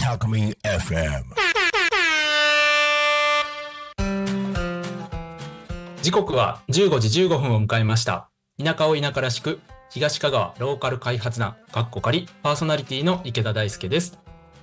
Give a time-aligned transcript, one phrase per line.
[0.00, 1.22] タクミン FM
[6.02, 8.28] 時刻は15時15分を迎えました。
[8.58, 9.60] 田舎を田舎らしく、
[9.90, 14.18] 東香川ローカル開発団、かっこ仮、パーソナリティの池田大輔です。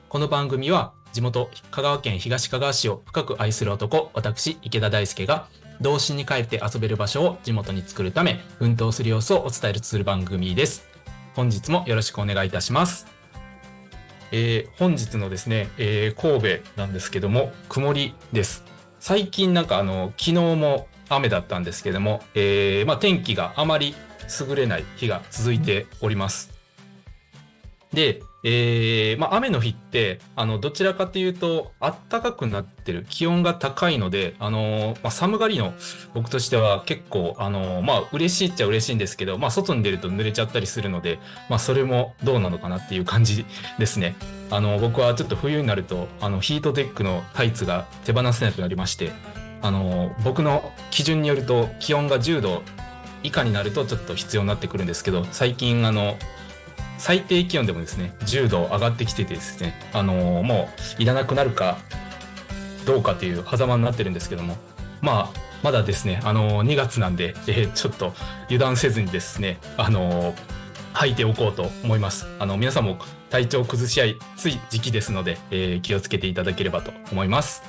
[0.10, 5.48] この番組は、地元香川県東香川市を深く愛する男、私、池田大輔が、
[5.80, 10.88] 童心に帰って遊べる場所を地元に作るため、奮闘する様子をお伝えする番組です。
[11.36, 13.17] 本日もよろしくお願いいたします。
[14.32, 18.64] えー本日のですね、えー神戸なんですけども、曇りです。
[19.00, 23.96] 最近なんかあの、昨日も雨だったんですけども、えーまあ、天気があまり
[24.48, 26.52] 優れない日が続いております。
[27.94, 35.74] で、えーまあ、雨の日って、あの、どちらかというと、暖かくなってる、気温が高いので、あのまあ、寒がりの
[36.14, 43.46] 僕としては結構、あのまあ、嬉しいっちゃ嬉しいんですけど、まあ、外に出ると濡れちゃったりするので、まあ、それもどうなのかなっていう感じ
[43.80, 44.16] ですね。
[44.52, 49.12] あの、僕はちょっと冬になると、あの、ヒートテックのタイツが手放せなくなりまして、
[49.62, 52.62] あの、僕の基準によると気温が10度
[53.24, 56.16] 以下になるとちょっと必要になってくるんですけど、最近あの、
[56.98, 61.78] 最低気温でもですね、10度上がってきててですね、あの、もういらなくなるか
[62.86, 64.56] どうかという狭間になってるんですけども、
[65.02, 68.14] まあ、まだですね、あの、2月なんで、えーちょっと
[68.46, 70.34] 油断せずにですね、あの、
[70.94, 72.26] 履いておこうと思います。
[72.40, 72.98] あの、皆さんも
[73.30, 74.06] 体調崩しや
[74.38, 77.62] すい時期ですので、えー気をつけていただければと思います。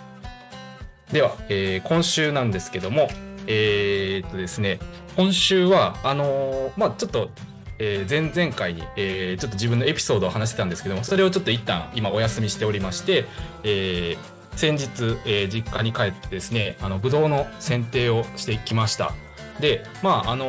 [1.12, 3.09] では、えー今週なんですけども、
[3.47, 4.79] えーっとですね、
[5.17, 7.31] 今週は、あのーまあちょっと、
[7.79, 13.27] えー前々回に、えーちょっと自分のエピソードを話してたんですけども、それをちょっと一旦今お休みしておりまして、
[13.65, 14.89] えー先日、
[15.25, 19.12] えー実家に帰ってですね、あの、ブドウの剪定をしてきました。
[19.61, 20.47] で、まあ、あの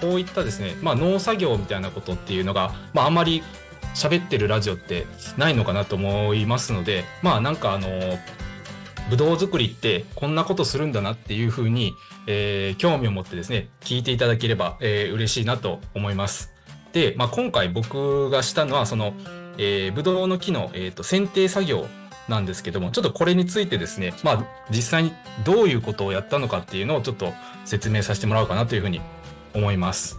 [0.00, 3.42] こういったですね、まあ、農作業みたいなことっていうのが、まあ、あまり
[3.94, 5.06] 喋ってるラジオって
[5.38, 7.88] ないのかなと思いますので、まあ、なんかあの
[9.08, 11.94] ぶどう作りってこんなことするんだなっていうふうに、
[12.26, 16.52] えー興味を持ってですね、聞いていただければ、えー嬉しいなと思います。
[16.92, 19.14] で、まあ、今回僕がしたのは、その、
[19.58, 21.86] えー、ぶどうの木の、えーと剪定作業
[22.28, 25.12] なんですけども、ちょっとこれについてですね、まあ、実際に
[25.44, 27.32] どういうことをやったのかっていうのをちょっと
[27.64, 29.00] 説明させてもらおうかなというふうに
[29.54, 30.18] 思います。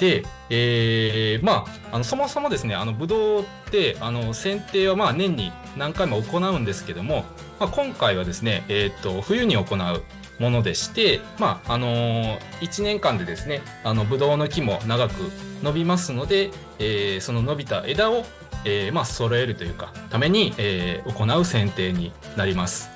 [0.00, 7.24] で、えーまあ、あのそもそもですね、あのブドウってあの剪定はまあ年に何回も行うんですけども、
[7.60, 10.02] まあ、今回はですね、えー、と冬に行う
[10.38, 15.14] ものでして、まああのー、1年間でですね、あのブドウの木も長く
[15.62, 18.24] 伸びますので、えーその伸びた枝を、
[18.64, 22.90] えーまあ、揃えるというか、ために、えー行う剪定になります。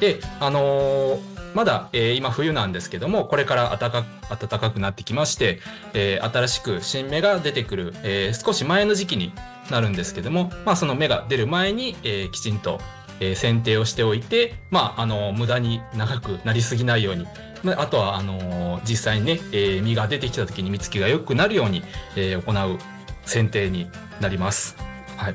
[0.00, 1.18] で、あの
[1.54, 5.60] まだ、えー今冬なんですけども、これから暖か暖かくなってきまして、
[5.94, 9.32] えー新しく新芽が出てくる、えー少し前の時期に
[9.70, 12.80] なるんですけども、まあ、その芽が出る前に、えーきちんと、
[13.20, 17.26] えー剪定をしておいて、まあ、あの無駄に長くなりすぎないように、
[17.62, 21.82] まああとはあの実際にね、えー実が出てきた時に実つきが良くなるように、
[22.16, 22.78] えー行う
[23.26, 23.88] 剪定に
[24.20, 24.76] なります。
[25.16, 25.34] はい。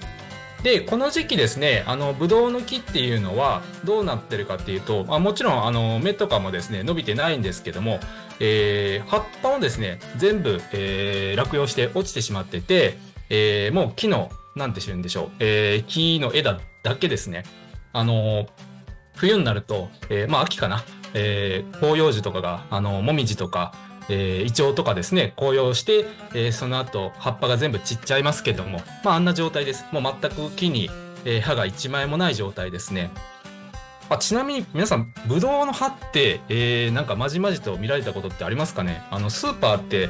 [0.63, 8.01] で、この時期ですね、あの、ブドウの木っていうのはどうなってるかっていうと、まあ、もちろん、あの、芽とかもですね、伸びてないんですけども、
[8.41, 12.97] えー葉っぱをですね、全部、えー落葉して落ちてしまってて、
[13.29, 17.45] えーもう木の、なんて言うんでしょう、えー木の枝だけですね、
[17.93, 18.47] あの
[19.15, 20.83] 冬になると、えーまあ、秋かな、
[21.13, 23.73] えー広葉樹とかが、あのもみじとか、
[24.09, 29.85] えーイチョウとかですね、紅葉して、えーその後、葉っぱが全部散っちゃいますけども、まあ、あんな状態です。
[29.91, 30.89] もう全く木に、
[31.25, 33.11] えー葉が一枚もない状態ですね。
[34.09, 39.03] あちなみに皆さん、ブドウの葉って、えーなんかまじまじと見られたことってありますかね？
[39.11, 40.09] あの、スーパーって、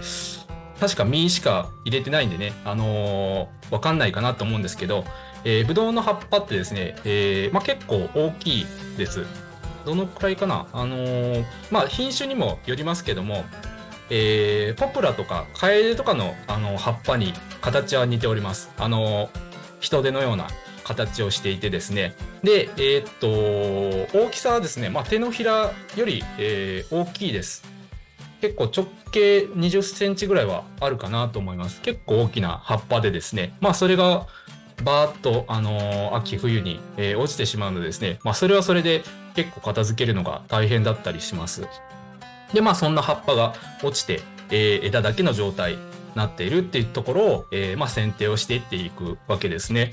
[0.79, 5.05] 確か実しか入れてないんでね、あのーわかんないかなと思うんですけど、
[5.43, 8.65] えー、ブドウの葉っぱってですね、えーまあ、結構大きい
[8.97, 9.25] です。
[9.85, 10.67] どのくらいかな？
[10.73, 13.45] あのーまあ、品種にもよりますけども、
[14.09, 18.71] えーポプラとかカエデとかの、あの葉っぱに形は似ております。
[18.77, 19.29] あの
[19.79, 20.47] 人手のような
[20.83, 22.15] 形をしていてですね。
[22.43, 27.63] で、えっと、大きさはですね、まあ、手のひらより、え大きいです。
[28.41, 31.81] 結構直径20センチぐらいはあるかなと思います。
[31.81, 34.27] 結構大きな葉っぱでですね、まあそれが
[34.83, 39.03] バーッと、あのー秋冬に、えー落ちてしまうのでですね、まあそれはそれで
[39.35, 41.67] 結構片付けるのが大変だったりします。
[42.53, 43.53] で、まあそんな葉っぱが
[43.83, 45.79] 落ちて、えー枝だけの状態に
[46.15, 49.91] なっているっていうところを、えまあ剪定をしていっていくわけですね。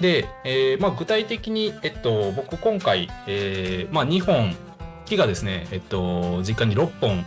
[0.00, 4.56] で、えまあ具体的に、えっと、僕今回、えまあ2本、
[5.04, 7.26] 木がですね、えっと、実家に6本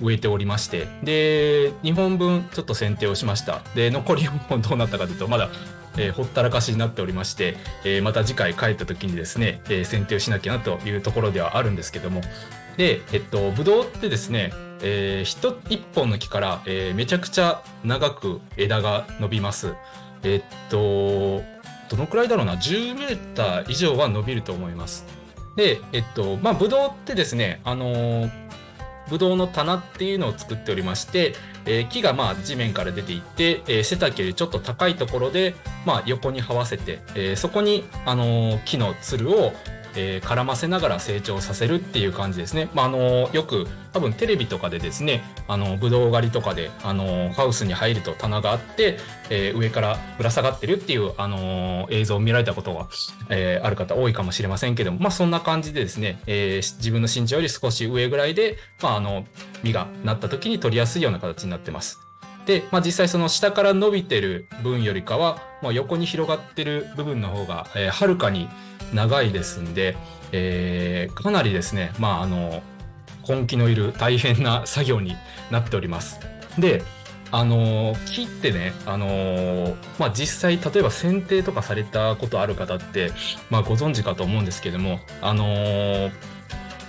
[0.00, 3.62] 植えておりまして、で、2本分ちょっと剪定をしました。
[3.74, 5.50] で、残り4本どうなったかというと、まだ
[5.96, 12.20] えー、ほったらかしになっておりまして、えー、また次回帰った時にですね、えー、剪定をしなきゃなというところではあるんですけども
[12.76, 14.52] で、えっと、ブドウってですね、
[14.82, 19.74] えー、一一本の木から、え、めちゃくちゃ長く枝が伸びます。
[20.24, 21.42] えっと、
[21.88, 25.06] どのくらいだろうな、10メーター以上は伸びると思います。
[25.56, 28.30] で、えっと、まあ、ブドウってですね、あのー、
[29.08, 31.34] ブドウの棚っていうのを作っておりまして、
[31.66, 35.54] えー、木がまあ地面から出ていって、えー、背丈よりちょっと高いところで、
[35.86, 39.52] まあ、横に這わせて、えー、そこに、あの木のつるを、
[39.96, 42.68] えー、絡ませながら成長させるっていう感じですね。
[42.74, 48.98] まあ、あのよく多分テレビとかでですね、あのブドウ狩りとかであのハウスに入ると棚があって、
[49.30, 52.88] えー、上からぶら下がってるっていうあの映像を見られたことが、
[53.30, 59.24] えー、ある方多いかもしれませんけども、まあ、そんな感じでですね、えー、自分の身長より少し上ぐらいで、まあ、あの
[59.62, 62.03] 実がなった時に取りやすいような形になってます。
[62.46, 68.48] で、まあ、実際その下から伸びてる分よりかは、まあ、横に広がってる部分の方が、えー、はるかに
[68.92, 69.96] 長いですんで、
[70.32, 72.62] えー、かなりですね、まあ、あの
[73.26, 75.16] 根気のいる大変な作業に
[75.50, 76.20] なっております。
[76.58, 76.82] で
[77.30, 83.10] あの木ってね、あのまあ、実際例えば剪定とかされたことある方って、
[83.50, 86.10] まあ、ご存知かと思うんですけども、あの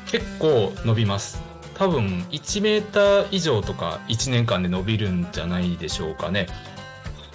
[0.06, 1.42] 結構伸びます。
[1.78, 6.48] 多分1メーター以上とか1年間で伸びるんじゃないでしょうかね。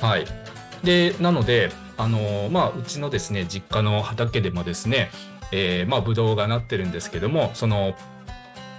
[0.00, 0.26] はい。
[0.82, 5.10] で、なので、あのまあ、うちのですね、実家の畑でもですね、
[5.52, 7.94] えー、まあ、ブドウがなってるんですけども、その、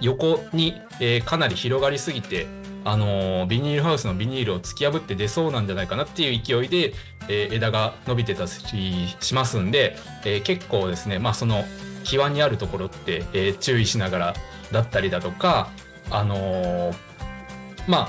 [0.00, 2.46] 横に、えー、かなり広がりすぎて、
[2.84, 6.94] あのビニールハウスのビニールを突き破って出そうなんじゃないかなっていう勢いで、
[7.28, 11.64] えー、枝が伸びてたりしますんで、えー、結構ですね、まあ、その
[12.04, 14.34] 際にあるところって、えー、注意しながら
[14.72, 15.70] だったりだとか、
[16.10, 16.92] あの
[17.86, 18.08] ま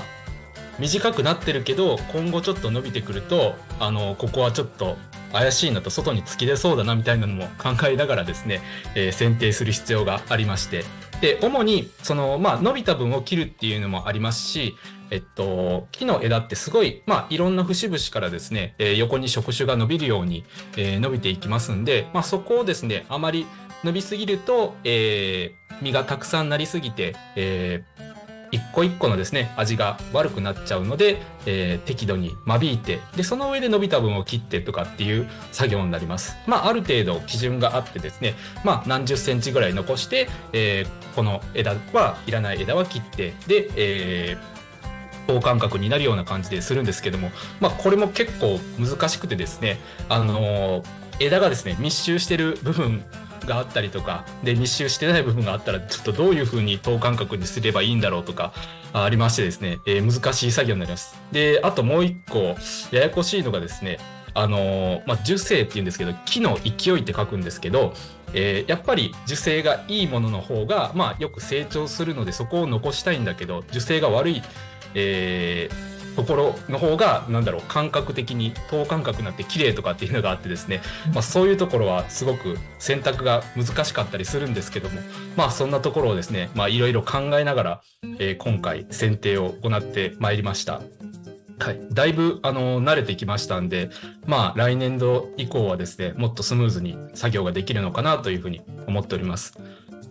[0.78, 4.96] 短くなってるけど今後ちょっと伸びてくるとあのここはちょっと
[5.32, 8.60] 怪しいなと外に突き出そうだなみたいなのも考えながらですね、
[8.94, 10.84] えー、剪定する必要がありまして。
[11.20, 14.74] で主にその、まあ、伸びた分を切るっていうのもありますし、
[15.10, 20.44] えっと、木の枝ってすごい、まあ、いろんな節々からですね、えー、横に触手が伸びるように、
[20.76, 23.46] えー、伸びていきますんで、まあ、そこをですねあまり
[23.84, 28.14] 伸びすぎると、えー、実がたくさんなりすぎて、えー、
[28.50, 36.36] 一個一個のですね、味が悪くなっちゃうので、えー、適度に間引いて、で、その上で伸びた分を切ってとかっていう作業になります。
[36.46, 38.34] まあ、ある程度基準があってですね、
[38.64, 49.78] まあ、何十センチぐらい残して、えー、この枝はいらない枝は切って、で、えー、等間隔になるような感じでするんですけども、まあ、これも結構難しくてですね、
[50.08, 50.84] あのー、
[51.20, 53.04] 枝がですね、密集してる部分
[53.44, 58.52] があったりとかで密集してない部分があったらちょっとどういうふうに等間隔にすればいいんだろうとか
[58.92, 61.16] ありましてですね、えー、難しい作業になります。
[61.32, 62.56] であともう一個
[62.90, 63.98] ややこしいのがですね
[64.34, 67.94] あの、まあ、樹勢っていうんですけど木の勢いって書くんですけど、
[68.34, 74.42] えー、やっぱり樹勢がいいものの方が、まあ、よく成長するのでそこを残したいんだけど樹勢が悪い、
[74.94, 80.80] えー、ところの方がなんだろう感覚的に等間隔になって綺麗とかっていうのがあってですね、
[81.12, 85.00] まあ、そういうところはすごく選択が難しかったりするんですけども
[85.36, 87.80] まあそんなところをですねまあいろいろ考えながら、
[88.18, 90.80] えー、今回選定を行ってまいりました。
[91.60, 93.88] はい、だいぶあの慣れてきましたんで、
[94.26, 99.58] まあ、来年度以降はですねもっとスムーズに作業ができるのかなというふうに思っております。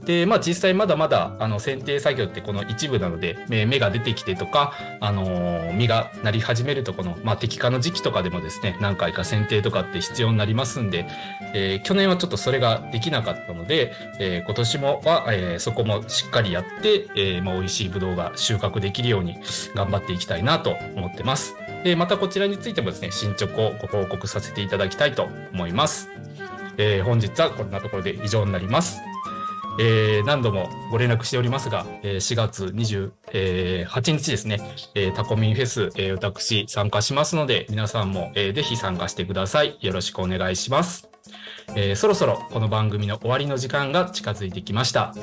[0.05, 11.07] で、まあ実際まだまだ、あの、剪定作業ってこの一部なので、芽が出てきてとか、あのー、実がなり始めるとこの、まあ適化の時期とかでもですね、何回か剪定とかって必要になりますんで、
[11.53, 19.37] えー、去年はちょっとそれができなかったので、えー、今年もは、えー、そこもしっかりやって、え、まあ美味しいブドウが収穫できるように
[19.73, 21.55] 頑張っていきたいなと思ってます。
[21.83, 26.09] で、またこちらについてもですね、進捗をご報告させていただきたいと思います。
[26.77, 28.99] え、本日はこんなところで以上になります。
[29.79, 34.59] えー、何度もご連絡しておりますが、えー、4月28日ですね、
[34.93, 39.77] えー、タコミンフェス、えー、私参加しますので、皆さんも、えー、ぜひ参加してください。
[39.81, 41.09] よろしくお願いします。
[41.75, 45.13] えー、そろそろこの番組の終わりの時間が近づいてきました。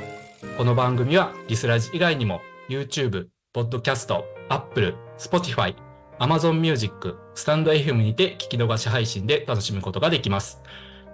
[0.57, 5.75] この番組はリスラジ以外にも YouTube、Podcast、Apple、Spotify、
[6.19, 10.61] Amazon Music、スタンド FM にて聞き逃し配信で楽しむことができます。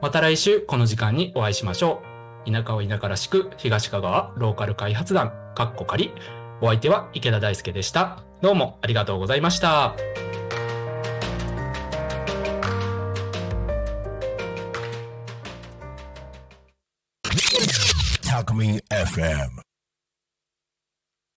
[0.00, 2.15] また来週この時間にお会いしましょう。
[2.46, 6.12] 田舎は田舎らしく東香川ローカル開発団かっこ仮。
[6.60, 8.22] お相手は池田大輔でした。
[8.40, 9.94] どうもありがとうございました。
[18.22, 19.75] タコミン FM